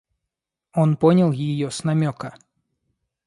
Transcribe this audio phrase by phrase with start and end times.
[0.73, 2.33] Он понял ее с намека.